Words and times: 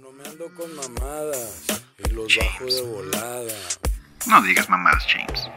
no 0.00 0.12
me 0.12 0.22
ando 0.28 0.46
con 0.54 0.70
mamadas 0.76 1.66
y 1.98 2.10
los 2.10 2.36
bajo 2.36 2.64
de 2.66 2.82
volada. 2.82 3.54
No 4.28 4.42
digas 4.42 4.68
mamadas, 4.68 5.04
James. 5.08 5.48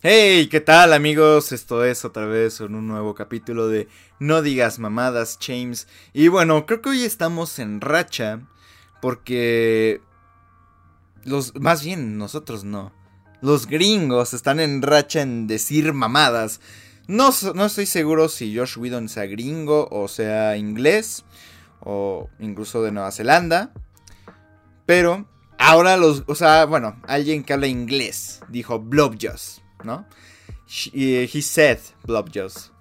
Hey, 0.00 0.48
¿qué 0.48 0.60
tal 0.60 0.92
amigos? 0.92 1.52
Esto 1.52 1.84
es 1.84 2.04
otra 2.04 2.26
vez 2.26 2.60
en 2.60 2.74
un 2.74 2.88
nuevo 2.88 3.14
capítulo 3.14 3.68
de 3.68 3.88
No 4.18 4.42
digas 4.42 4.78
mamadas, 4.78 5.38
James. 5.40 5.86
Y 6.12 6.28
bueno, 6.28 6.66
creo 6.66 6.82
que 6.82 6.88
hoy 6.90 7.04
estamos 7.04 7.58
en 7.60 7.80
racha 7.80 8.40
porque 9.00 10.00
los 11.24 11.54
más 11.54 11.84
bien 11.84 12.18
nosotros 12.18 12.64
no. 12.64 12.92
Los 13.42 13.66
gringos 13.66 14.34
están 14.34 14.58
en 14.58 14.82
racha 14.82 15.22
en 15.22 15.46
decir 15.46 15.92
mamadas. 15.92 16.60
No, 17.06 17.30
no 17.54 17.66
estoy 17.66 17.86
seguro 17.86 18.28
si 18.28 18.56
Josh 18.56 18.78
Whedon 18.78 19.08
sea 19.08 19.26
gringo 19.26 19.88
o 19.90 20.08
sea 20.08 20.56
inglés 20.56 21.24
o 21.80 22.30
incluso 22.38 22.82
de 22.82 22.92
Nueva 22.92 23.12
Zelanda. 23.12 23.72
Pero 24.86 25.26
ahora 25.58 25.96
los, 25.96 26.24
o 26.26 26.34
sea, 26.34 26.64
bueno, 26.64 27.00
alguien 27.06 27.44
que 27.44 27.52
habla 27.52 27.66
inglés 27.66 28.40
dijo 28.48 28.80
Blobjoss, 28.80 29.62
¿no? 29.82 30.06
He 30.92 31.42
said 31.42 31.78
Blobjoss. 32.04 32.72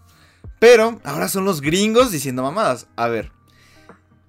Pero 0.59 1.01
ahora 1.03 1.27
son 1.27 1.45
los 1.45 1.61
gringos 1.61 2.11
diciendo 2.11 2.43
mamadas. 2.43 2.87
A 2.95 3.09
ver, 3.09 3.31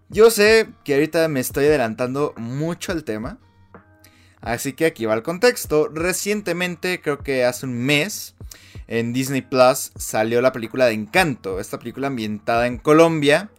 yo 0.09 0.31
sé 0.31 0.69
que 0.85 0.95
ahorita 0.95 1.29
me 1.29 1.41
estoy 1.41 1.67
adelantando 1.67 2.35
mucho 2.37 2.93
al 2.93 3.05
tema. 3.05 3.39
Así 4.41 4.75
que 4.75 4.87
aquí 4.87 5.07
va 5.07 5.15
el 5.15 5.23
contexto. 5.23 5.89
Recientemente, 5.89 7.01
creo 7.01 7.19
que 7.19 7.45
hace 7.45 7.67
un 7.67 7.75
mes, 7.75 8.35
en 8.89 9.13
Disney 9.13 9.43
Plus 9.43 9.93
salió 9.97 10.41
la 10.41 10.53
película 10.53 10.87
de 10.87 10.93
Encanto. 10.93 11.61
Esta 11.61 11.79
película 11.79 12.09
ambientada 12.09 12.67
en 12.67 12.79
Colombia. 12.79 13.51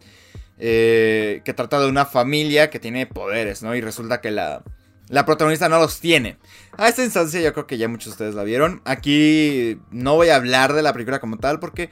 Eh, 0.58 1.42
que 1.44 1.52
trata 1.52 1.78
de 1.80 1.88
una 1.88 2.06
familia 2.06 2.70
que 2.70 2.78
tiene 2.78 3.06
poderes, 3.06 3.62
¿no? 3.62 3.74
Y 3.74 3.82
resulta 3.82 4.22
que 4.22 4.30
la, 4.30 4.62
la 5.08 5.26
protagonista 5.26 5.68
no 5.68 5.78
los 5.78 6.00
tiene. 6.00 6.38
A 6.78 6.88
esta 6.88 7.04
instancia 7.04 7.40
yo 7.40 7.52
creo 7.52 7.66
que 7.66 7.78
ya 7.78 7.88
muchos 7.88 8.06
de 8.06 8.12
ustedes 8.12 8.34
la 8.34 8.42
vieron. 8.42 8.80
Aquí 8.84 9.78
no 9.90 10.14
voy 10.14 10.30
a 10.30 10.36
hablar 10.36 10.72
de 10.72 10.82
la 10.82 10.92
película 10.92 11.20
como 11.20 11.36
tal 11.36 11.60
porque 11.60 11.90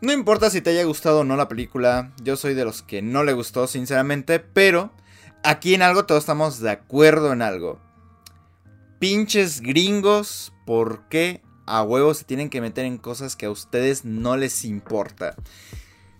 no 0.00 0.12
importa 0.12 0.48
si 0.48 0.60
te 0.60 0.70
haya 0.70 0.84
gustado 0.84 1.20
o 1.20 1.24
no 1.24 1.36
la 1.36 1.48
película. 1.48 2.12
Yo 2.22 2.36
soy 2.36 2.54
de 2.54 2.64
los 2.64 2.82
que 2.82 3.02
no 3.02 3.24
le 3.24 3.32
gustó 3.32 3.66
sinceramente. 3.66 4.38
Pero 4.38 4.92
aquí 5.42 5.74
en 5.74 5.82
algo 5.82 6.06
todos 6.06 6.22
estamos 6.22 6.60
de 6.60 6.70
acuerdo 6.70 7.32
en 7.32 7.42
algo. 7.42 7.80
Pinches 9.00 9.60
gringos, 9.60 10.52
¿por 10.66 11.08
qué 11.08 11.42
a 11.68 11.82
huevos 11.82 12.18
se 12.18 12.24
tienen 12.24 12.50
que 12.50 12.60
meter 12.60 12.84
en 12.84 12.98
cosas 12.98 13.36
que 13.36 13.46
a 13.46 13.50
ustedes 13.50 14.04
no 14.04 14.36
les 14.36 14.64
importa? 14.64 15.36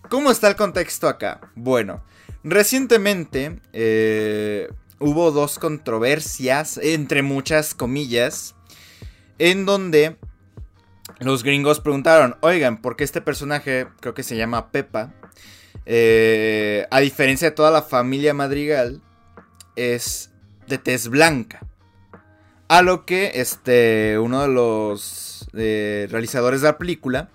¿Cómo 0.09 0.31
está 0.31 0.49
el 0.49 0.57
contexto 0.57 1.09
acá? 1.09 1.41
Bueno, 1.55 2.03
recientemente 2.43 3.61
eh, 3.73 4.71
hubo 4.99 5.31
dos 5.33 5.59
controversias, 5.59 6.79
entre 6.83 7.23
muchas 7.23 7.75
comillas, 7.75 8.55
en 9.39 9.67
donde 9.67 10.17
los 11.21 11.43
gringos 11.43 11.81
preguntaron, 11.81 12.37
oigan, 12.41 12.81
¿por 12.81 12.97
qué 12.97 13.05
este 13.05 13.21
personaje, 13.21 13.87
creo 14.01 14.15
que 14.15 14.23
se 14.23 14.37
llama 14.37 14.71
Pepa, 14.71 15.12
eh, 15.85 16.87
a 16.91 17.01
diferencia 17.01 17.51
de 17.51 17.57
toda 17.57 17.71
la 17.71 17.83
familia 17.83 18.35
Madrigal, 18.35 19.03
es 19.77 20.31
de 20.67 20.79
tez 20.79 21.09
blanca? 21.09 21.67
A 22.69 22.83
lo 22.83 23.05
que 23.05 23.33
este, 23.35 24.19
uno 24.19 24.43
de 24.43 24.49
los 24.49 25.38
realizadores 25.53 26.61
de 26.61 26.69
la 26.69 26.79
película 26.79 27.29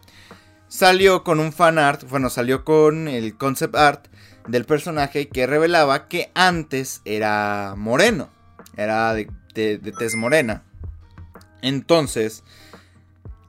salió 0.67 1.23
con 1.23 1.39
un 1.39 1.53
fan 1.53 1.77
art, 1.77 2.03
bueno, 2.09 2.29
salió 2.29 2.63
con 2.65 3.07
el 3.07 3.37
concept 3.37 3.75
art 3.75 4.07
del 4.47 4.65
personaje 4.65 5.29
que 5.29 5.47
revelaba 5.47 6.07
que 6.07 6.31
antes 6.33 7.01
era 7.05 7.75
moreno, 7.77 8.29
era 8.75 9.13
de, 9.13 9.29
de, 9.53 9.77
de 9.77 9.91
tez 9.91 10.15
morena. 10.15 10.63
Entonces, 11.61 12.43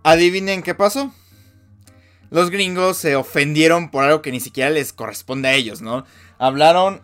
adivinen 0.03 0.63
qué 0.63 0.75
pasó. 0.75 1.13
Los 2.31 2.51
gringos 2.51 2.97
se 2.97 3.17
ofendieron 3.17 3.91
por 3.91 4.05
algo 4.05 4.23
que 4.23 4.33
ni 4.33 4.41
siquiera 4.41 4.71
les 4.71 4.93
corresponde 4.93 5.49
a 5.49 5.55
ellos, 5.55 5.83
¿no? 5.83 6.05
Hablaron 6.39 7.03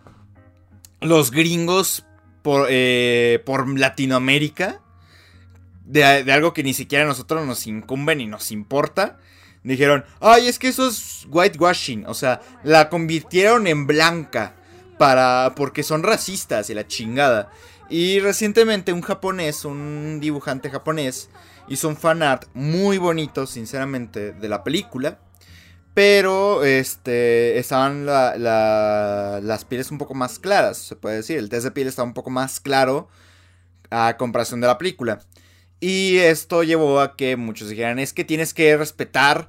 los 0.99 1.31
gringos 1.31 2.05
por, 2.41 2.67
eh, 2.69 3.41
por 3.45 3.67
Latinoamérica. 3.77 4.81
De, 5.91 6.31
algo 6.31 6.53
que 6.53 6.63
ni 6.63 6.73
siquiera 6.73 7.03
a 7.03 7.07
nosotros 7.07 7.45
nos 7.45 7.67
incumbe 7.67 8.15
ni 8.15 8.25
nos 8.25 8.51
importa. 8.51 9.19
Dijeron, 9.63 10.05
ay, 10.21 10.47
es 10.47 10.57
que 10.57 10.69
eso 10.69 10.87
es 10.87 11.27
whitewashing. 11.29 12.05
O 12.07 12.13
sea, 12.13 12.41
la 12.63 12.89
convirtieron 12.89 13.67
en 13.67 13.87
blanca. 13.87 14.55
Para. 14.97 15.53
porque 15.55 15.81
son 15.81 16.03
racistas 16.03 16.69
y 16.69 16.75
la 16.75 16.87
chingada. 16.87 17.51
Y 17.89 18.19
recientemente 18.19 18.93
un 18.93 19.01
japonés, 19.01 19.65
un 19.65 20.19
dibujante 20.21 20.69
japonés, 20.69 21.29
hizo 21.67 21.89
un 21.89 21.97
fanart 21.97 22.47
muy 22.53 22.99
bonito, 22.99 23.47
sinceramente, 23.47 24.31
de 24.31 24.47
la 24.47 24.63
película. 24.63 25.19
Pero 25.93 26.63
este, 26.63 27.57
estaban 27.57 28.05
la, 28.05 28.37
las 29.41 29.65
pieles 29.65 29.91
un 29.91 29.97
poco 29.97 30.13
más 30.13 30.39
claras, 30.39 30.77
se 30.77 30.95
puede 30.95 31.17
decir. 31.17 31.37
El 31.37 31.49
test 31.49 31.65
de 31.65 31.71
piel 31.71 31.87
estaba 31.87 32.07
un 32.07 32.13
poco 32.13 32.29
más 32.29 32.61
claro 32.61 33.09
a 33.89 34.15
comparación 34.17 34.61
de 34.61 34.67
la 34.67 34.77
película. 34.77 35.19
Y 35.81 36.17
esto 36.17 36.61
llevó 36.61 37.01
a 37.01 37.15
que 37.15 37.35
muchos 37.35 37.67
dijeran, 37.67 37.97
es 37.97 38.13
que 38.13 38.23
tienes 38.23 38.53
que 38.53 38.77
respetar 38.77 39.47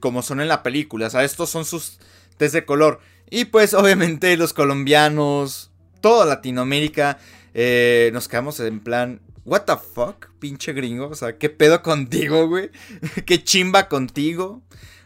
como 0.00 0.22
son 0.22 0.40
en 0.40 0.48
la 0.48 0.62
película. 0.62 1.06
O 1.06 1.10
sea, 1.10 1.22
estos 1.22 1.50
son 1.50 1.66
sus 1.66 1.98
test 2.38 2.54
de 2.54 2.64
color. 2.64 3.00
Y 3.28 3.44
pues 3.44 3.74
obviamente 3.74 4.36
los 4.38 4.54
colombianos, 4.54 5.70
toda 6.00 6.24
Latinoamérica, 6.24 7.18
eh, 7.52 8.10
nos 8.14 8.26
quedamos 8.26 8.58
en 8.60 8.80
plan, 8.80 9.20
what 9.44 9.64
the 9.64 9.74
fuck, 9.76 10.30
pinche 10.38 10.72
gringo. 10.72 11.08
O 11.08 11.14
sea, 11.14 11.36
¿qué 11.36 11.50
pedo 11.50 11.82
contigo, 11.82 12.48
güey? 12.48 12.70
¿Qué 13.26 13.44
chimba 13.44 13.88
contigo? 13.88 14.62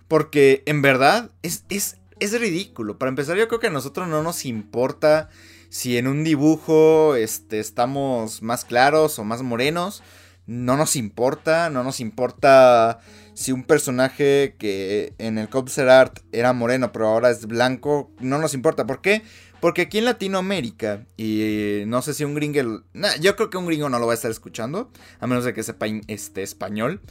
Porque 0.07 0.63
en 0.67 0.83
verdad 0.83 1.33
es, 1.43 1.65
es, 1.69 1.97
es 2.21 2.41
ridículo. 2.41 2.97
Para 2.97 3.11
empezar, 3.11 3.37
yo 3.37 3.49
creo 3.49 3.59
que 3.59 3.67
a 3.67 3.71
nosotros 3.71 4.07
no 4.07 4.23
nos 4.23 4.45
importa 4.45 5.31
si 5.69 5.99
en 5.99 6.07
un 6.07 6.23
dibujo 6.23 7.17
este, 7.17 7.59
estamos 7.59 8.41
más 8.43 8.65
claros 8.65 9.19
o 9.19 9.25
más 9.25 9.43
morenos. 9.43 10.03
No 10.49 10.79
nos 10.79 10.97
importa, 10.97 11.69
no 11.69 11.85
nos 11.85 12.01
importa 12.01 13.01
si 13.35 13.53
un 13.53 13.65
personaje 13.65 14.57
que 14.59 15.13
en 15.19 15.37
el 15.37 15.51
concept 15.51 15.91
art 15.91 16.19
era 16.33 16.55
moreno 16.55 16.91
pero 16.91 17.07
ahora 17.07 17.29
es 17.29 17.45
blanco, 17.45 18.11
no 18.19 18.39
nos 18.39 18.55
importa. 18.55 18.87
¿Por 18.87 19.03
qué? 19.03 19.23
Porque 19.61 19.83
aquí 19.83 19.99
en 19.99 20.07
Latinoamérica, 20.07 21.05
y 21.19 21.83
no 21.87 22.01
sé 22.01 22.15
si 22.15 22.25
un 22.25 22.35
gringo, 22.35 22.83
yo 23.21 23.37
creo 23.37 23.51
que 23.51 23.59
un 23.59 23.67
gringo 23.67 23.91
no 23.91 23.99
lo 23.99 24.07
va 24.07 24.13
a 24.13 24.15
estar 24.15 24.31
escuchando, 24.31 24.91
a 25.21 25.27
menos 25.27 25.45
de 25.45 25.53
que 25.53 25.63
sepa 25.63 25.87
este, 26.07 26.43
español, 26.43 27.03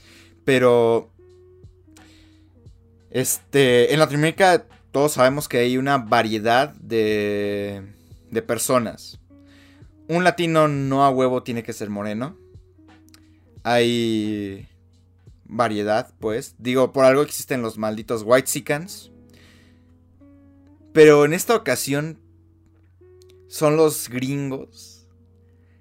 pero 0.44 1.12
este, 3.12 3.94
en 3.94 4.00
Latinoamérica 4.00 4.66
todos 4.92 5.12
sabemos 5.12 5.48
que 5.48 5.60
hay 5.60 5.78
una 5.78 6.00
variedad 6.00 6.74
de, 6.74 7.84
de 8.32 8.42
personas. 8.42 9.20
Un 10.08 10.24
latino 10.24 10.68
no 10.68 11.06
a 11.06 11.12
huevo 11.12 11.44
tiene 11.44 11.62
que 11.62 11.74
ser 11.74 11.92
moreno. 11.92 12.36
Hay 13.70 14.66
variedad, 15.44 16.14
pues. 16.22 16.56
Digo, 16.58 16.94
por 16.94 17.04
algo 17.04 17.22
existen 17.22 17.62
los 17.62 17.78
malditos 17.78 18.24
white 18.26 18.48
sicans. 18.48 19.12
Pero 20.94 21.26
en 21.26 21.34
esta 21.34 21.54
ocasión 21.54 22.18
son 23.50 23.76
los 23.76 24.08
gringos 24.08 25.06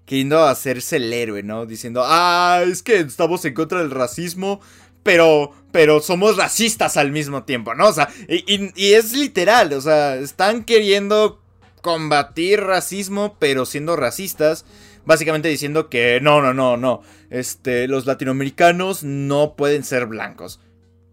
queriendo 0.04 0.44
hacerse 0.44 0.96
el 0.96 1.12
héroe, 1.12 1.44
¿no? 1.44 1.64
Diciendo, 1.64 2.02
ah, 2.04 2.64
es 2.66 2.82
que 2.82 2.98
estamos 2.98 3.44
en 3.44 3.54
contra 3.54 3.78
del 3.78 3.92
racismo, 3.92 4.60
pero, 5.04 5.52
pero 5.70 6.00
somos 6.00 6.36
racistas 6.36 6.96
al 6.96 7.12
mismo 7.12 7.44
tiempo, 7.44 7.74
¿no? 7.76 7.88
O 7.88 7.92
sea, 7.92 8.08
y 8.28 8.92
es 8.94 9.12
literal, 9.12 9.72
o 9.72 9.80
sea, 9.80 10.16
están 10.16 10.64
queriendo 10.64 11.40
combatir 11.82 12.62
racismo, 12.62 13.36
pero 13.38 13.64
siendo 13.64 13.94
racistas. 13.94 14.64
Básicamente 15.06 15.48
diciendo 15.48 15.88
que 15.88 16.20
no, 16.20 16.42
no, 16.42 16.52
no, 16.52 16.76
no. 16.76 17.02
Este, 17.30 17.86
los 17.88 18.06
latinoamericanos 18.06 19.04
no 19.04 19.54
pueden 19.54 19.84
ser 19.84 20.06
blancos. 20.06 20.60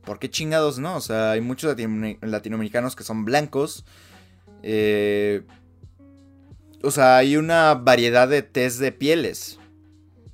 ¿Por 0.03 0.19
qué 0.19 0.29
chingados 0.29 0.79
no? 0.79 0.97
O 0.97 1.01
sea, 1.01 1.31
hay 1.31 1.41
muchos 1.41 1.69
latino 1.69 2.17
latinoamericanos 2.21 2.95
que 2.95 3.03
son 3.03 3.23
blancos. 3.23 3.85
Eh, 4.63 5.43
o 6.81 6.91
sea, 6.91 7.17
hay 7.17 7.37
una 7.37 7.75
variedad 7.75 8.27
de 8.27 8.41
test 8.41 8.79
de 8.79 8.91
pieles. 8.91 9.59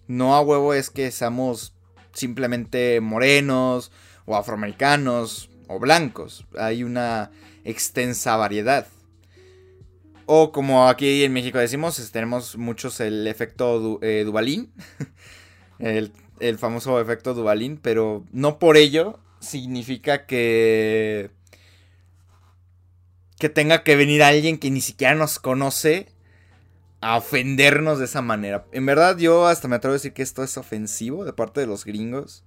No 0.07 0.35
a 0.35 0.41
huevo 0.41 0.73
es 0.73 0.89
que 0.89 1.11
seamos 1.11 1.75
simplemente 2.13 2.99
morenos 3.01 3.91
o 4.25 4.35
afroamericanos 4.35 5.49
o 5.67 5.79
blancos. 5.79 6.45
Hay 6.57 6.83
una 6.83 7.29
extensa 7.63 8.35
variedad. 8.37 8.87
O 10.31 10.51
como 10.51 10.87
aquí 10.87 11.23
en 11.23 11.33
México 11.33 11.57
decimos, 11.57 12.11
tenemos 12.11 12.55
muchos 12.55 12.99
el 12.99 13.25
efecto 13.25 13.79
du 13.79 13.99
eh, 14.03 14.23
el, 15.79 16.11
el, 16.39 16.57
famoso 16.59 17.01
efecto 17.01 17.33
Duvalín. 17.33 17.79
Pero 17.81 18.23
no 18.31 18.59
por 18.59 18.77
ello 18.77 19.19
significa 19.39 20.27
que... 20.27 21.31
que 23.39 23.49
tenga 23.49 23.83
que 23.83 23.95
venir 23.95 24.21
alguien 24.21 24.59
que 24.59 24.69
ni 24.69 24.81
siquiera 24.81 25.15
nos 25.15 25.39
conoce 25.39 26.09
a 27.01 27.17
ofendernos 27.17 27.97
de 27.97 28.05
esa 28.05 28.21
manera. 28.21 28.67
En 28.71 28.85
verdad, 28.85 29.17
yo 29.17 29.47
hasta 29.47 29.67
me 29.67 29.77
atrevo 29.77 29.93
a 29.93 29.97
decir 29.97 30.13
que 30.13 30.21
esto 30.21 30.43
es 30.43 30.57
ofensivo 30.57 31.25
de 31.25 31.33
parte 31.33 31.59
de 31.59 31.65
los 31.65 31.85
gringos. 31.85 32.43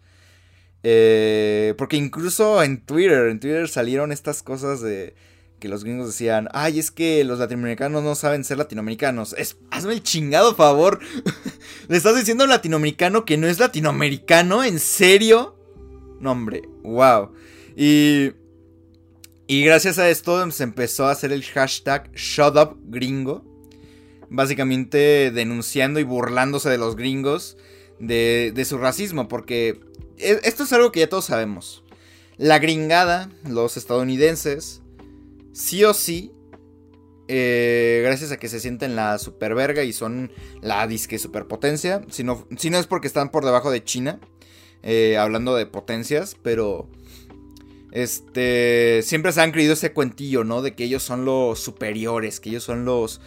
Eh, 0.85 1.75
porque 1.76 1.96
incluso 1.96 2.62
en 2.62 2.81
Twitter, 2.81 3.26
en 3.26 3.40
Twitter 3.40 3.67
salieron 3.67 4.12
estas 4.12 4.44
cosas 4.44 4.81
de 4.81 5.17
que 5.62 5.69
los 5.69 5.85
gringos 5.85 6.09
decían, 6.09 6.49
ay, 6.53 6.81
es 6.81 6.91
que 6.91 7.23
los 7.23 7.38
latinoamericanos 7.38 8.03
no 8.03 8.17
saben 8.17 8.43
ser 8.43 8.59
latinoamericanos. 8.59 9.37
Hazme 9.70 9.93
el 9.93 10.03
chingado 10.03 10.56
favor. 10.56 10.99
¿Le 11.88 11.97
estás 11.97 12.17
diciendo 12.17 12.43
a 12.43 12.47
un 12.47 12.50
latinoamericano 12.50 13.25
que 13.25 13.37
no 13.37 13.47
es 13.47 13.61
latinoamericano? 13.61 14.64
¿En 14.64 14.81
serio? 14.81 15.56
No, 16.19 16.32
hombre, 16.32 16.62
wow. 16.82 17.31
Y, 17.76 18.32
y 19.47 19.64
gracias 19.64 20.00
a 20.00 20.11
esto 20.11 20.50
se 20.50 20.64
empezó 20.64 21.06
a 21.06 21.12
hacer 21.12 21.31
el 21.31 21.44
hashtag 21.44 22.11
ShutUpGringo. 22.12 23.44
Básicamente 24.31 25.31
denunciando 25.31 26.00
y 26.00 26.03
burlándose 26.03 26.70
de 26.70 26.79
los 26.79 26.97
gringos 26.97 27.56
de, 28.00 28.50
de 28.53 28.64
su 28.64 28.79
racismo. 28.79 29.29
Porque 29.29 29.79
e, 30.19 30.41
esto 30.43 30.64
es 30.64 30.73
algo 30.73 30.91
que 30.91 31.00
ya 31.00 31.09
todos 31.09 31.26
sabemos. 31.26 31.85
La 32.37 32.59
gringada, 32.59 33.31
los 33.49 33.76
estadounidenses, 33.76 34.81
sí 35.52 35.84
o 35.84 35.94
sí, 35.94 36.32
eh, 37.28 38.02
gracias 38.04 38.32
a 38.32 38.37
que 38.37 38.49
se 38.49 38.60
sienten 38.60 38.96
la 38.96 39.19
superverga 39.19 39.84
y 39.84 39.93
son 39.93 40.32
la 40.60 40.87
disque 40.87 41.19
superpotencia, 41.19 42.02
si 42.10 42.25
no, 42.25 42.46
si 42.56 42.70
no 42.70 42.78
es 42.78 42.87
porque 42.87 43.06
están 43.06 43.31
por 43.31 43.44
debajo 43.44 43.70
de 43.70 43.84
China, 43.84 44.20
eh, 44.82 45.16
hablando 45.16 45.54
de 45.54 45.66
potencias, 45.66 46.37
pero 46.43 46.90
este 47.93 49.02
siempre 49.02 49.32
se 49.32 49.40
han 49.40 49.52
creído 49.52 49.75
ese 49.75 49.93
cuentillo, 49.93 50.44
¿no? 50.44 50.62
De 50.62 50.75
que 50.75 50.84
ellos 50.84 51.02
son 51.02 51.25
los 51.25 51.60
superiores, 51.60 52.40
que 52.40 52.50
ellos 52.50 52.64
son 52.64 52.84
los 52.84 53.20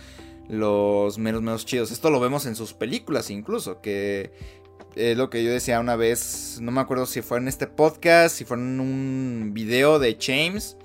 los 0.50 1.18
menos 1.18 1.42
menos 1.42 1.66
chidos. 1.66 1.92
Esto 1.92 2.10
lo 2.10 2.20
vemos 2.20 2.46
en 2.46 2.56
sus 2.56 2.74
películas 2.74 3.30
incluso, 3.30 3.82
que 3.82 4.34
es 4.96 5.18
lo 5.18 5.30
que 5.30 5.44
yo 5.44 5.52
decía 5.52 5.80
una 5.80 5.96
vez, 5.96 6.60
no 6.62 6.72
me 6.72 6.82
acuerdo 6.82 7.06
si 7.06 7.22
fue 7.22 7.38
en 7.38 7.48
este 7.48 7.68
podcast, 7.68 8.36
si 8.36 8.46
fue 8.46 8.58
en 8.58 8.80
un 8.80 9.52
video 9.54 10.00
de 10.00 10.18
James 10.20 10.78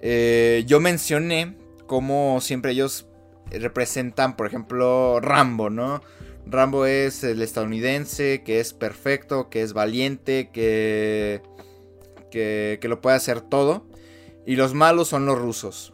eh, 0.00 0.64
yo 0.66 0.80
mencioné 0.80 1.56
cómo 1.86 2.40
siempre 2.40 2.72
ellos 2.72 3.06
representan, 3.50 4.36
por 4.36 4.46
ejemplo, 4.46 5.20
Rambo, 5.20 5.70
¿no? 5.70 6.02
Rambo 6.46 6.86
es 6.86 7.24
el 7.24 7.42
estadounidense 7.42 8.42
que 8.42 8.60
es 8.60 8.72
perfecto, 8.72 9.50
que 9.50 9.62
es 9.62 9.72
valiente, 9.72 10.50
que, 10.52 11.42
que, 12.30 12.78
lo 12.88 13.00
puede 13.00 13.16
hacer 13.16 13.40
todo. 13.40 13.86
Y 14.46 14.56
los 14.56 14.72
malos 14.72 15.08
son 15.08 15.26
los 15.26 15.38
rusos. 15.38 15.92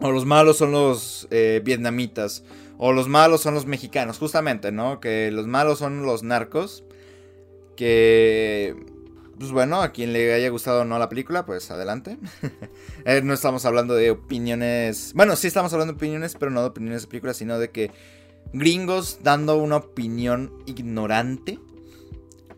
O 0.00 0.10
los 0.10 0.26
malos 0.26 0.56
son 0.56 0.72
los 0.72 1.28
eh, 1.30 1.60
vietnamitas. 1.64 2.42
O 2.78 2.92
los 2.92 3.06
malos 3.06 3.42
son 3.42 3.54
los 3.54 3.66
mexicanos, 3.66 4.18
justamente, 4.18 4.72
¿no? 4.72 4.98
Que 4.98 5.30
los 5.30 5.46
malos 5.46 5.78
son 5.78 6.02
los 6.02 6.24
narcos. 6.24 6.82
Que 7.76 8.74
pues 9.40 9.52
bueno, 9.52 9.80
a 9.80 9.90
quien 9.90 10.12
le 10.12 10.34
haya 10.34 10.50
gustado 10.50 10.82
o 10.82 10.84
no 10.84 10.98
la 10.98 11.08
película, 11.08 11.46
pues 11.46 11.70
adelante. 11.70 12.18
Eh, 13.06 13.22
no 13.24 13.32
estamos 13.32 13.64
hablando 13.64 13.94
de 13.94 14.10
opiniones. 14.10 15.12
Bueno, 15.14 15.34
sí 15.34 15.46
estamos 15.46 15.72
hablando 15.72 15.94
de 15.94 15.96
opiniones, 15.96 16.36
pero 16.38 16.50
no 16.50 16.60
de 16.60 16.66
opiniones 16.66 17.02
de 17.02 17.08
películas, 17.08 17.38
sino 17.38 17.58
de 17.58 17.70
que 17.70 17.90
gringos 18.52 19.20
dando 19.22 19.56
una 19.56 19.76
opinión 19.76 20.52
ignorante 20.66 21.58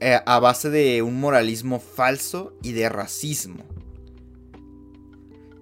eh, 0.00 0.18
a 0.26 0.40
base 0.40 0.68
de 0.70 1.02
un 1.02 1.20
moralismo 1.20 1.78
falso 1.78 2.54
y 2.60 2.72
de 2.72 2.88
racismo. 2.88 3.62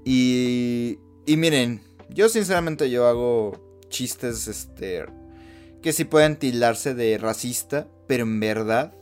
Y, 0.03 0.99
y 1.27 1.37
miren, 1.37 1.83
yo 2.09 2.31
sinceramente 2.31 2.89
yo 2.89 3.07
hago 3.07 3.79
chistes 3.91 4.49
este 4.49 5.05
que 5.83 5.93
sí 5.93 6.05
pueden 6.05 6.37
tildarse 6.37 6.95
de 6.95 7.19
racista, 7.19 7.87
pero 8.07 8.23
en 8.23 8.41
verdad 8.41 8.95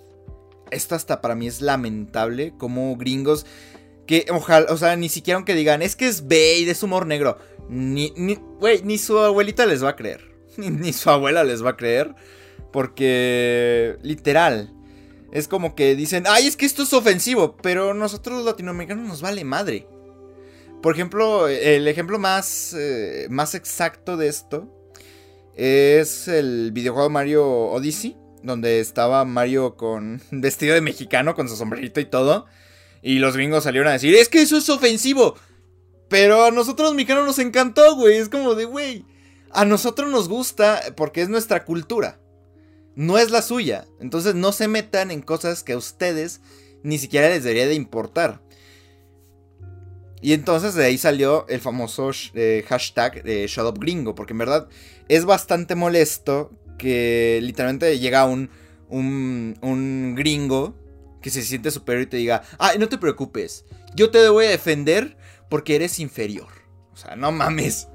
esto 0.70 0.94
hasta 0.94 1.20
para 1.20 1.34
mí 1.34 1.46
es 1.46 1.60
lamentable 1.60 2.54
como 2.58 2.96
gringos 2.96 3.46
que 4.08 4.26
ojalá, 4.30 4.72
o 4.72 4.76
sea, 4.78 4.96
ni 4.96 5.10
siquiera 5.10 5.36
aunque 5.36 5.54
digan, 5.54 5.82
es 5.82 5.94
que 5.94 6.08
es 6.08 6.26
Bait, 6.26 6.66
es 6.66 6.82
humor 6.82 7.06
negro, 7.06 7.36
ni, 7.68 8.12
ni, 8.16 8.38
ni 8.82 8.96
su 8.96 9.18
abuelita 9.18 9.66
les 9.66 9.84
va 9.84 9.90
a 9.90 9.96
creer, 9.96 10.34
ni, 10.56 10.92
su 10.94 11.10
abuela 11.10 11.44
les 11.44 11.62
va 11.62 11.70
a 11.70 11.76
creer, 11.76 12.14
porque 12.72 13.98
literal, 14.02 14.72
es 15.30 15.46
como 15.46 15.74
que 15.74 15.94
dicen, 15.94 16.24
ay, 16.26 16.46
es 16.46 16.56
que 16.56 16.64
esto 16.64 16.84
es 16.84 16.92
ofensivo, 16.94 17.58
pero 17.58 17.92
nosotros 17.92 18.38
los 18.38 18.46
latinoamericanos 18.46 19.06
nos 19.06 19.20
vale 19.20 19.44
madre. 19.44 19.86
Por 20.82 20.94
ejemplo, 20.94 21.48
el 21.48 21.86
ejemplo 21.86 22.18
más, 22.18 22.74
eh, 22.78 23.26
más 23.28 23.54
exacto 23.54 24.16
de 24.16 24.28
esto 24.28 24.72
es 25.54 26.28
el 26.28 26.70
videojuego 26.72 27.10
Mario 27.10 27.46
Odyssey 27.46 28.16
donde 28.42 28.80
estaba 28.80 29.24
Mario 29.24 29.76
con 29.76 30.20
vestido 30.30 30.74
de 30.74 30.80
mexicano, 30.80 31.34
con 31.34 31.48
su 31.48 31.56
sombrerito 31.56 32.00
y 32.00 32.04
todo. 32.04 32.46
Y 33.02 33.18
los 33.18 33.36
gringos 33.36 33.64
salieron 33.64 33.88
a 33.88 33.92
decir, 33.92 34.14
es 34.14 34.28
que 34.28 34.42
eso 34.42 34.56
es 34.56 34.68
ofensivo. 34.68 35.36
Pero 36.08 36.44
a 36.44 36.50
nosotros 36.50 36.88
los 36.88 36.94
mexicanos 36.94 37.26
nos 37.26 37.38
encantó, 37.38 37.94
güey. 37.96 38.16
Es 38.16 38.28
como 38.28 38.54
de, 38.54 38.64
güey, 38.64 39.04
a 39.50 39.64
nosotros 39.64 40.10
nos 40.10 40.28
gusta 40.28 40.80
porque 40.96 41.22
es 41.22 41.28
nuestra 41.28 41.64
cultura. 41.64 42.18
No 42.94 43.18
es 43.18 43.30
la 43.30 43.42
suya. 43.42 43.86
Entonces 44.00 44.34
no 44.34 44.52
se 44.52 44.68
metan 44.68 45.10
en 45.10 45.22
cosas 45.22 45.62
que 45.62 45.74
a 45.74 45.78
ustedes 45.78 46.40
ni 46.82 46.98
siquiera 46.98 47.28
les 47.28 47.44
debería 47.44 47.66
de 47.66 47.74
importar. 47.74 48.40
Y 50.20 50.32
entonces 50.32 50.74
de 50.74 50.84
ahí 50.84 50.98
salió 50.98 51.46
el 51.48 51.60
famoso 51.60 52.10
eh, 52.34 52.64
hashtag 52.68 53.22
de 53.22 53.46
Shut 53.46 53.78
Gringo. 53.78 54.14
Porque 54.14 54.32
en 54.32 54.38
verdad 54.38 54.68
es 55.08 55.24
bastante 55.24 55.74
molesto 55.74 56.50
que 56.78 57.40
literalmente 57.42 57.98
llega 57.98 58.24
un, 58.24 58.50
un, 58.88 60.14
gringo 60.16 60.74
que 61.20 61.30
se 61.30 61.42
siente 61.42 61.70
superior 61.70 62.04
y 62.04 62.10
te 62.10 62.16
diga, 62.16 62.42
ay, 62.58 62.78
no 62.78 62.88
te 62.88 62.96
preocupes, 62.96 63.64
yo 63.94 64.10
te 64.10 64.28
voy 64.28 64.46
a 64.46 64.50
defender 64.50 65.16
porque 65.50 65.76
eres 65.76 65.98
inferior. 65.98 66.48
O 66.92 66.96
sea, 66.96 67.16
no 67.16 67.30
mames. 67.32 67.88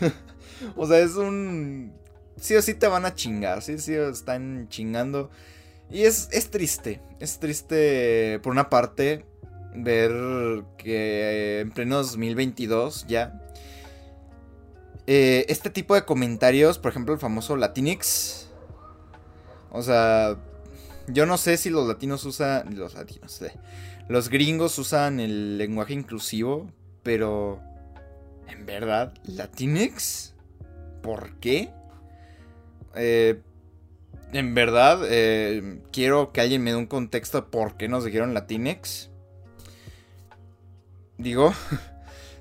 o 0.76 0.86
sea, 0.86 0.98
es 0.98 1.14
un... 1.14 1.92
Sí 2.40 2.54
o 2.54 2.62
sí 2.62 2.74
te 2.74 2.86
van 2.86 3.04
a 3.04 3.14
chingar, 3.14 3.62
sí, 3.62 3.78
sí, 3.78 3.94
están 3.94 4.68
chingando. 4.68 5.30
Y 5.90 6.02
es, 6.02 6.28
es 6.32 6.50
triste, 6.50 7.00
es 7.18 7.40
triste 7.40 8.38
por 8.42 8.52
una 8.52 8.70
parte 8.70 9.24
ver 9.74 10.64
que 10.76 11.60
en 11.60 11.70
pleno 11.70 11.96
2022 11.96 13.06
ya 13.08 13.47
eh, 15.10 15.46
este 15.48 15.70
tipo 15.70 15.94
de 15.94 16.04
comentarios, 16.04 16.78
por 16.78 16.90
ejemplo, 16.90 17.14
el 17.14 17.18
famoso 17.18 17.56
Latinx. 17.56 18.50
O 19.70 19.80
sea, 19.80 20.36
yo 21.06 21.24
no 21.24 21.38
sé 21.38 21.56
si 21.56 21.70
los 21.70 21.88
latinos 21.88 22.26
usan. 22.26 22.76
Los 22.76 22.92
latinos, 22.92 23.40
eh, 23.40 23.52
Los 24.08 24.28
gringos 24.28 24.78
usan 24.78 25.18
el 25.18 25.56
lenguaje 25.56 25.94
inclusivo, 25.94 26.70
pero. 27.02 27.58
¿En 28.48 28.66
verdad? 28.66 29.14
¿Latinx? 29.24 30.34
¿Por 31.02 31.36
qué? 31.40 31.70
Eh, 32.94 33.40
en 34.34 34.54
verdad, 34.54 35.00
quiero 35.90 36.32
que 36.32 36.42
alguien 36.42 36.62
me 36.62 36.72
dé 36.72 36.76
un 36.76 36.84
contexto 36.84 37.50
por 37.50 37.78
qué 37.78 37.88
nos 37.88 38.04
dijeron 38.04 38.34
Latinx. 38.34 39.08
Digo. 41.16 41.54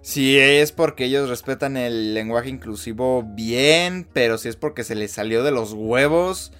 Si 0.08 0.40
es 0.40 0.72
porque 0.72 1.04
ellos 1.04 1.28
respetan 1.28 1.76
el 1.76 2.14
lenguaje 2.14 2.48
inclusivo 2.48 3.24
bien, 3.24 4.08
pero 4.14 4.38
si 4.38 4.48
es 4.48 4.56
porque 4.56 4.86
se 4.86 4.96
les 4.96 5.12
salió 5.12 5.44
de 5.44 5.52
los 5.52 5.74
huevos, 5.74 6.54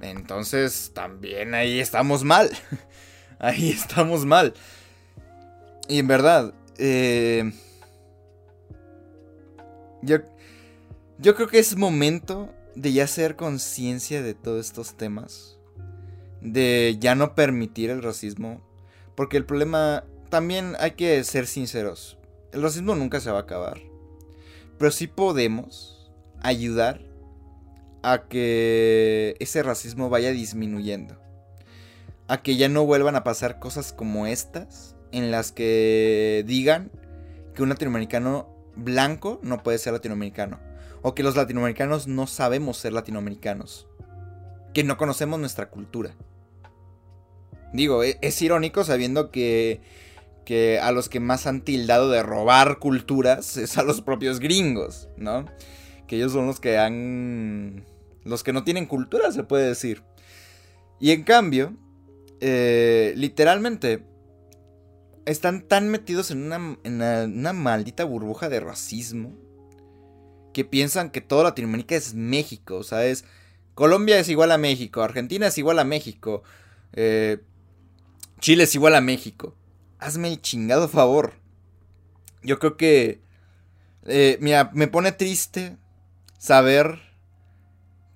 entonces 0.00 0.90
también 0.92 1.54
ahí 1.54 1.78
estamos 1.78 2.24
mal. 2.24 2.50
ahí 3.38 3.70
estamos 3.70 4.26
mal. 4.26 4.52
Y 5.86 6.00
en 6.00 6.08
verdad, 6.08 6.52
eh, 6.76 7.52
yo, 10.02 10.16
yo 11.18 11.36
creo 11.36 11.46
que 11.46 11.60
es 11.60 11.76
momento 11.76 12.52
de 12.74 12.92
ya 12.92 13.04
hacer 13.04 13.36
conciencia 13.36 14.22
de 14.22 14.34
todos 14.34 14.66
estos 14.66 14.96
temas. 14.96 15.56
De 16.40 16.96
ya 16.98 17.14
no 17.14 17.36
permitir 17.36 17.90
el 17.90 18.02
racismo. 18.02 18.60
Porque 19.14 19.36
el 19.36 19.44
problema, 19.44 20.02
también 20.30 20.74
hay 20.80 20.90
que 20.90 21.22
ser 21.22 21.46
sinceros 21.46 22.18
el 22.54 22.62
racismo 22.62 22.94
nunca 22.94 23.20
se 23.20 23.30
va 23.30 23.38
a 23.38 23.42
acabar. 23.42 23.80
Pero 24.78 24.90
sí 24.90 25.08
podemos 25.08 26.10
ayudar 26.40 27.00
a 28.02 28.28
que 28.28 29.36
ese 29.40 29.62
racismo 29.62 30.08
vaya 30.08 30.30
disminuyendo. 30.30 31.20
A 32.28 32.42
que 32.42 32.56
ya 32.56 32.68
no 32.68 32.86
vuelvan 32.86 33.16
a 33.16 33.24
pasar 33.24 33.58
cosas 33.58 33.92
como 33.92 34.26
estas, 34.26 34.94
en 35.10 35.30
las 35.30 35.52
que 35.52 36.44
digan 36.46 36.90
que 37.54 37.62
un 37.62 37.68
latinoamericano 37.70 38.48
blanco 38.76 39.40
no 39.42 39.62
puede 39.62 39.78
ser 39.78 39.92
latinoamericano. 39.92 40.60
O 41.02 41.14
que 41.14 41.22
los 41.22 41.36
latinoamericanos 41.36 42.06
no 42.06 42.26
sabemos 42.26 42.78
ser 42.78 42.92
latinoamericanos. 42.92 43.88
Que 44.72 44.84
no 44.84 44.96
conocemos 44.96 45.40
nuestra 45.40 45.70
cultura. 45.70 46.14
Digo, 47.72 48.04
e-, 48.04 48.18
es, 48.22 48.40
irónico 48.40 48.84
sabiendo 48.84 49.30
que 49.30 49.80
que 50.44 50.78
a 50.78 50.92
los 50.92 51.08
que 51.08 51.20
más 51.20 51.46
han 51.46 51.62
tildado 51.62 52.10
de 52.10 52.22
robar 52.22 52.78
culturas 52.78 53.56
es 53.56 53.78
a 53.78 53.82
los 53.82 54.00
propios 54.00 54.40
gringos, 54.40 55.08
¿no? 55.16 55.46
Que 56.06 56.16
ellos 56.16 56.32
son 56.32 56.46
los 56.46 56.60
que 56.60 56.78
han... 56.78 57.84
los 58.24 58.42
que 58.42 58.52
no 58.52 58.64
tienen 58.64 58.86
cultura, 58.86 59.32
se 59.32 59.44
puede 59.44 59.68
decir. 59.68 60.02
Y 61.00 61.10
en 61.10 61.22
cambio, 61.24 61.76
eh, 62.40 63.14
literalmente, 63.16 64.04
están 65.26 65.62
tan 65.62 65.88
metidos 65.88 66.30
en 66.30 66.52
una, 66.52 67.52
maldita 67.52 68.04
burbuja 68.04 68.48
de 68.48 68.60
racismo 68.60 69.34
que 70.52 70.64
piensan 70.64 71.10
que 71.10 71.20
toda 71.20 71.44
Latinoamérica 71.44 71.96
es 71.96 72.14
México, 72.14 72.82
¿sabes? 72.84 73.24
Colombia 73.74 74.18
es 74.18 74.28
igual 74.28 74.52
a 74.52 74.58
México, 74.58 75.02
Argentina 75.02 75.48
es 75.48 75.58
igual 75.58 75.78
a 75.80 75.84
México, 75.84 76.42
eh, 76.92 77.38
Chile 78.38 78.64
es 78.64 78.74
igual 78.74 78.94
a 78.94 79.00
México. 79.00 79.56
Hazme 80.04 80.28
el 80.28 80.42
chingado 80.42 80.86
favor. 80.86 81.32
Yo 82.42 82.58
creo 82.58 82.76
que... 82.76 83.22
Eh, 84.04 84.36
mira, 84.42 84.70
me 84.74 84.86
pone 84.86 85.12
triste 85.12 85.78
saber 86.36 87.00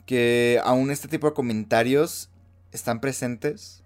que 0.05 0.61
aún 0.65 0.91
este 0.91 1.09
tipo 1.09 1.29
de 1.29 1.33
comentarios 1.33 2.29
están 2.73 3.01
presentes. 3.01 3.85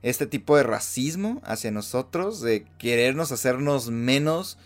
Este 0.00 0.26
tipo 0.26 0.56
de 0.56 0.62
racismo 0.62 1.42
hacia 1.44 1.70
nosotros, 1.70 2.40
de 2.40 2.64
querernos 2.78 3.32
hacernos 3.32 3.90
menos 3.90 4.56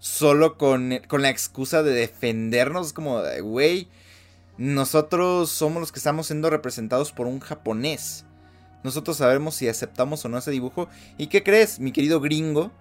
solo 0.00 0.58
con, 0.58 1.00
con 1.06 1.22
la 1.22 1.30
excusa 1.30 1.84
de 1.84 1.92
defendernos, 1.92 2.92
como, 2.92 3.22
güey, 3.40 3.88
nosotros 4.58 5.48
somos 5.48 5.78
los 5.78 5.92
que 5.92 6.00
estamos 6.00 6.26
siendo 6.26 6.50
representados 6.50 7.12
por 7.12 7.28
un 7.28 7.38
japonés. 7.38 8.24
Nosotros 8.82 9.16
sabemos 9.16 9.54
si 9.54 9.68
aceptamos 9.68 10.24
o 10.24 10.28
no 10.28 10.38
ese 10.38 10.50
dibujo. 10.50 10.88
¿Y 11.18 11.28
qué 11.28 11.42
crees, 11.42 11.78
mi 11.78 11.92
querido 11.92 12.20
gringo? 12.20 12.72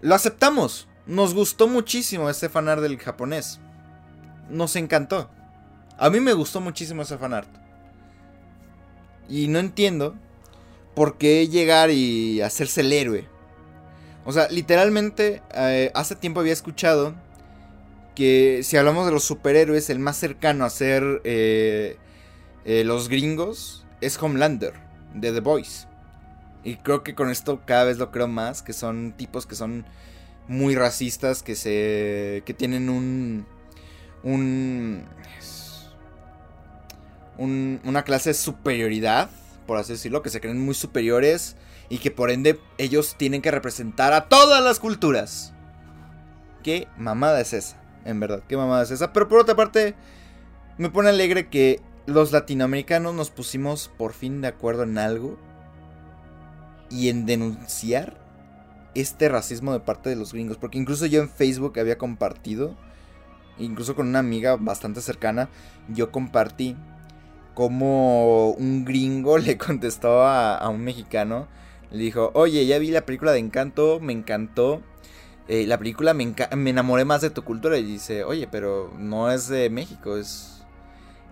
Lo 0.00 0.14
aceptamos. 0.14 0.88
Nos 1.06 1.34
gustó 1.34 1.66
muchísimo 1.66 2.30
ese 2.30 2.48
fanart 2.48 2.80
del 2.82 2.98
japonés. 2.98 3.58
Nos 4.48 4.76
encantó. 4.76 5.28
A 5.98 6.08
mí 6.08 6.20
me 6.20 6.32
gustó 6.32 6.60
muchísimo 6.60 7.02
ese 7.02 7.18
fanart. 7.18 7.48
Y 9.28 9.48
no 9.48 9.58
entiendo 9.58 10.14
por 10.94 11.18
qué 11.18 11.48
llegar 11.48 11.90
y 11.90 12.40
hacerse 12.40 12.82
el 12.82 12.92
héroe. 12.92 13.28
O 14.24 14.32
sea, 14.32 14.48
literalmente, 14.48 15.42
eh, 15.54 15.90
hace 15.94 16.14
tiempo 16.14 16.40
había 16.40 16.52
escuchado 16.52 17.14
que 18.14 18.60
si 18.62 18.76
hablamos 18.76 19.06
de 19.06 19.12
los 19.12 19.24
superhéroes, 19.24 19.90
el 19.90 19.98
más 19.98 20.16
cercano 20.16 20.64
a 20.64 20.70
ser 20.70 21.22
eh, 21.24 21.96
eh, 22.64 22.84
los 22.84 23.08
gringos 23.08 23.86
es 24.00 24.20
Homelander, 24.22 24.74
de 25.14 25.32
The 25.32 25.40
Boys. 25.40 25.86
Y 26.62 26.76
creo 26.76 27.02
que 27.02 27.14
con 27.14 27.30
esto 27.30 27.62
cada 27.64 27.84
vez 27.84 27.98
lo 27.98 28.10
creo 28.10 28.28
más, 28.28 28.62
que 28.62 28.72
son 28.72 29.12
tipos 29.16 29.46
que 29.46 29.54
son 29.54 29.86
muy 30.48 30.74
racistas, 30.74 31.42
que 31.42 31.54
se. 31.54 32.42
que 32.44 32.54
tienen 32.54 32.90
un. 32.90 33.46
un. 34.22 35.06
una 37.38 38.02
clase 38.02 38.30
de 38.30 38.34
superioridad, 38.34 39.30
por 39.66 39.78
así 39.78 39.92
decirlo, 39.92 40.22
que 40.22 40.30
se 40.30 40.40
creen 40.40 40.60
muy 40.60 40.74
superiores 40.74 41.56
y 41.88 41.98
que 41.98 42.10
por 42.10 42.30
ende 42.30 42.60
ellos 42.78 43.14
tienen 43.16 43.42
que 43.42 43.50
representar 43.50 44.12
a 44.12 44.28
todas 44.28 44.62
las 44.62 44.78
culturas. 44.78 45.54
¿Qué 46.62 46.88
mamada 46.98 47.40
es 47.40 47.54
esa? 47.54 47.80
En 48.04 48.20
verdad, 48.20 48.42
qué 48.48 48.56
mamada 48.56 48.82
es 48.82 48.90
esa. 48.90 49.12
Pero 49.12 49.28
por 49.28 49.40
otra 49.40 49.56
parte, 49.56 49.94
me 50.76 50.90
pone 50.90 51.08
alegre 51.08 51.48
que 51.48 51.80
los 52.06 52.32
latinoamericanos 52.32 53.14
nos 53.14 53.30
pusimos 53.30 53.90
por 53.96 54.12
fin 54.12 54.40
de 54.40 54.48
acuerdo 54.48 54.82
en 54.82 54.98
algo 54.98 55.38
y 56.90 57.08
en 57.08 57.26
denunciar 57.26 58.18
este 58.94 59.28
racismo 59.28 59.72
de 59.72 59.80
parte 59.80 60.10
de 60.10 60.16
los 60.16 60.32
gringos. 60.32 60.56
Porque 60.56 60.78
incluso 60.78 61.06
yo 61.06 61.22
en 61.22 61.28
Facebook 61.28 61.78
había 61.78 61.98
compartido, 61.98 62.74
incluso 63.58 63.94
con 63.94 64.08
una 64.08 64.18
amiga 64.18 64.56
bastante 64.56 65.00
cercana, 65.00 65.48
yo 65.88 66.10
compartí 66.10 66.76
como 67.54 68.50
un 68.52 68.84
gringo 68.84 69.38
le 69.38 69.58
contestó 69.58 70.22
a, 70.22 70.68
un 70.68 70.82
mexicano. 70.82 71.48
Le 71.90 71.98
dijo, 71.98 72.30
oye, 72.34 72.66
ya 72.66 72.78
vi 72.78 72.90
la 72.90 73.04
película 73.04 73.32
de 73.32 73.38
Encanto, 73.38 74.00
me 74.00 74.12
encantó. 74.12 74.80
Eh, 75.48 75.66
la 75.66 75.78
película 75.78 76.14
me, 76.14 76.32
me 76.56 76.70
enamoré 76.70 77.04
más 77.04 77.20
de 77.20 77.30
tu 77.30 77.42
cultura. 77.42 77.76
Y 77.78 77.84
dice, 77.84 78.24
oye, 78.24 78.48
pero 78.50 78.92
no 78.96 79.30
es 79.30 79.48
de 79.48 79.70
México, 79.70 80.16
es 80.16 80.59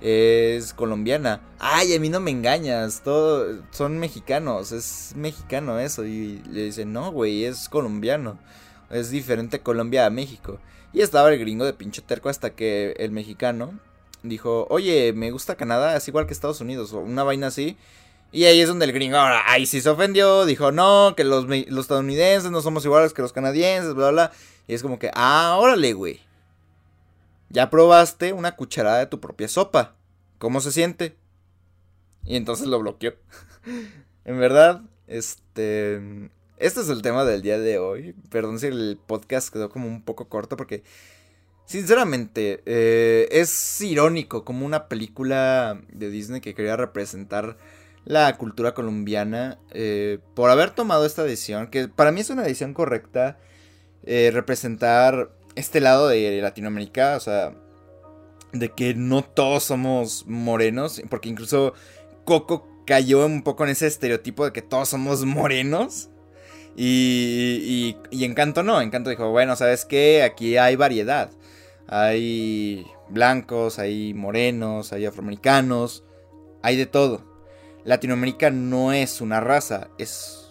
es 0.01 0.73
colombiana. 0.75 1.41
Ay, 1.59 1.95
a 1.95 2.01
mí 2.01 2.09
no 2.09 2.21
me 2.21 2.31
engañas, 2.31 3.03
todos 3.03 3.61
son 3.71 3.99
mexicanos, 3.99 4.73
es 4.73 5.13
mexicano 5.17 5.79
eso. 5.79 6.05
Y 6.05 6.43
le 6.51 6.65
dice, 6.65 6.85
no, 6.85 7.13
güey, 7.13 7.45
es 7.45 7.69
colombiano. 7.69 8.39
Es 8.91 9.11
diferente 9.11 9.61
Colombia 9.61 10.07
a 10.07 10.11
México. 10.11 10.59
Y 10.93 11.03
estaba 11.03 11.31
el 11.31 11.39
gringo 11.39 11.65
de 11.65 11.75
pinche 11.75 12.03
terco 12.03 12.29
hasta 12.29 12.51
que 12.51 12.95
el 12.99 13.11
mexicano 13.11 13.79
dijo, 14.23 14.67
oye, 14.71 15.13
me 15.13 15.31
gusta 15.31 15.57
Canadá, 15.57 15.97
es 15.97 16.09
igual 16.09 16.27
que 16.27 16.33
Estados 16.33 16.61
Unidos, 16.61 16.93
o 16.93 17.01
una 17.01 17.25
vaina 17.25 17.49
así. 17.49 17.77
Y 18.31 18.45
ahí 18.45 18.61
es 18.61 18.69
donde 18.69 18.85
el 18.85 18.93
gringo 18.93 19.17
ahora, 19.17 19.43
ahí 19.47 19.67
sí 19.67 19.81
se 19.81 19.89
ofendió, 19.89 20.45
dijo, 20.45 20.73
no, 20.73 21.15
que 21.17 21.25
los, 21.25 21.47
los 21.47 21.85
estadounidenses 21.85 22.51
no 22.51 22.61
somos 22.61 22.85
iguales 22.85 23.13
que 23.13 23.23
los 23.23 23.33
canadienses, 23.33 23.95
bla, 23.95 24.11
bla. 24.11 24.33
Y 24.67 24.75
es 24.75 24.83
como 24.83 24.99
que, 24.99 25.11
ah, 25.15 25.57
órale, 25.59 25.95
güey. 25.95 26.21
Ya 27.51 27.71
probaste 27.71 28.33
una 28.33 28.57
cucharada 28.57 28.99
de 28.99 29.07
tu 29.07 29.21
propia 29.21 29.49
sopa. 29.49 29.97
¿Cómo 30.39 30.61
se 30.61 30.73
siente? 30.73 31.17
Y 32.25 32.37
entonces 32.37 32.67
lo 32.67 32.79
bloqueó. 32.79 33.15
en 34.25 34.39
verdad, 34.39 34.83
este... 35.07 36.31
Este 36.59 36.81
es 36.81 36.89
el 36.89 37.03
tema 37.03 37.25
del 37.25 37.43
día 37.43 37.59
de 37.59 37.79
hoy. 37.79 38.15
Perdón 38.31 38.59
si 38.59 38.67
el 38.67 38.99
podcast 39.07 39.53
quedó 39.53 39.71
como 39.71 39.87
un 39.87 40.03
poco 40.03 40.29
corto 40.29 40.57
porque... 40.57 40.83
Sinceramente, 41.65 42.63
eh, 42.65 43.29
es 43.31 43.81
irónico 43.83 44.43
como 44.43 44.65
una 44.65 44.89
película 44.89 45.79
de 45.93 46.09
Disney 46.09 46.41
que 46.41 46.55
quería 46.55 46.77
representar 46.77 47.59
la 48.07 48.35
cultura 48.39 48.73
colombiana 48.73 49.59
eh, 49.73 50.19
por 50.35 50.49
haber 50.49 50.71
tomado 50.71 51.05
esta 51.05 51.25
decisión, 51.25 51.67
que 51.67 51.89
para 51.89 52.11
mí 52.11 52.23
es 52.23 52.31
una 52.31 52.43
decisión 52.43 52.73
correcta, 52.73 53.39
eh, 54.05 54.31
representar 54.33 55.31
este 55.59 55.81
lado 55.81 56.09
de 56.09 56.41
Latinoamérica, 56.41 57.17
o 57.17 57.21
sea, 57.21 57.53
de 58.53 58.71
que 58.71 58.95
no 58.95 59.23
todos 59.25 59.65
somos 59.65 60.25
morenos, 60.27 61.03
porque 61.11 61.29
incluso 61.29 61.75
Coco 62.25 62.69
cayó 62.87 63.27
un 63.27 63.43
poco 63.43 63.65
en 63.65 63.71
ese 63.71 63.89
estereotipo 63.89 64.45
de 64.45 64.53
que 64.53 64.63
todos 64.63 64.89
somos 64.89 65.25
morenos. 65.25 66.11
Y, 66.77 67.97
y, 68.11 68.25
Encanto 68.25 68.63
no, 68.63 68.81
Encanto 68.81 69.11
dijo, 69.11 69.31
bueno, 69.31 69.57
¿sabes 69.57 69.85
qué? 69.85 70.23
Aquí 70.23 70.57
hay 70.57 70.77
variedad. 70.77 71.31
Hay 71.89 72.87
blancos, 73.09 73.81
hay 73.81 74.15
morenos, 74.15 74.93
hay 74.93 75.07
afroamericanos, 75.07 76.05
hay 76.63 76.77
de 76.77 76.87
todo. 76.87 77.25
Latinoamérica 77.85 78.51
no 78.51 78.93
es 78.93 79.21
una 79.21 79.41
raza, 79.41 79.89
es, 79.99 80.51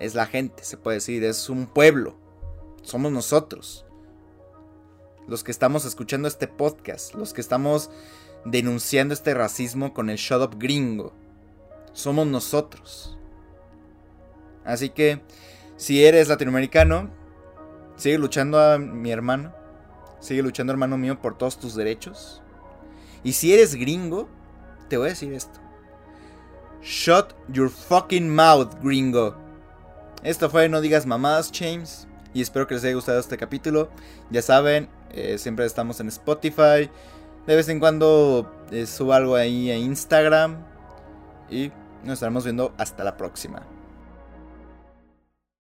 es 0.00 0.14
la 0.14 0.26
gente, 0.26 0.64
se 0.64 0.76
puede 0.76 0.96
decir, 0.96 1.22
es 1.22 1.48
un 1.48 1.66
pueblo. 1.66 2.16
Somos 2.82 3.12
nosotros 3.12 3.86
los 5.26 5.44
que 5.44 5.50
estamos 5.50 5.84
escuchando 5.84 6.28
este 6.28 6.48
podcast, 6.48 7.14
los 7.14 7.32
que 7.32 7.40
estamos 7.40 7.90
denunciando 8.44 9.14
este 9.14 9.34
racismo 9.34 9.94
con 9.94 10.10
el 10.10 10.16
shut 10.16 10.42
up 10.42 10.58
gringo. 10.58 11.12
Somos 11.92 12.26
nosotros. 12.26 13.16
Así 14.64 14.90
que, 14.90 15.22
si 15.76 16.04
eres 16.04 16.28
latinoamericano, 16.28 17.10
sigue 17.96 18.18
luchando 18.18 18.60
a 18.60 18.78
mi 18.78 19.10
hermano. 19.10 19.54
Sigue 20.20 20.42
luchando, 20.42 20.72
hermano 20.72 20.96
mío, 20.96 21.20
por 21.20 21.36
todos 21.36 21.58
tus 21.58 21.74
derechos. 21.74 22.42
Y 23.24 23.32
si 23.32 23.52
eres 23.52 23.74
gringo, 23.74 24.28
te 24.88 24.96
voy 24.96 25.06
a 25.06 25.10
decir 25.10 25.32
esto. 25.32 25.60
Shut 26.80 27.34
your 27.48 27.70
fucking 27.70 28.32
mouth, 28.32 28.74
gringo. 28.82 29.36
Esto 30.22 30.48
fue 30.48 30.68
No 30.68 30.80
Digas 30.80 31.06
Mamadas, 31.06 31.50
James. 31.52 32.06
Y 32.34 32.40
espero 32.40 32.66
que 32.66 32.74
les 32.74 32.84
haya 32.84 32.94
gustado 32.94 33.18
este 33.18 33.36
capítulo. 33.36 33.90
Ya 34.30 34.42
saben, 34.42 34.88
eh, 35.10 35.38
siempre 35.38 35.66
estamos 35.66 36.00
en 36.00 36.08
Spotify. 36.08 36.90
De 37.46 37.56
vez 37.56 37.68
en 37.68 37.80
cuando 37.80 38.50
eh, 38.70 38.86
subo 38.86 39.12
algo 39.12 39.36
ahí 39.36 39.70
a 39.70 39.76
Instagram. 39.76 40.56
Y 41.50 41.70
nos 42.04 42.14
estaremos 42.14 42.44
viendo 42.44 42.72
hasta 42.78 43.04
la 43.04 43.16
próxima. 43.16 43.62